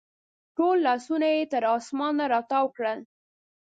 [0.55, 2.99] ټوله لاسونه یې تر اسمان راتاو کړل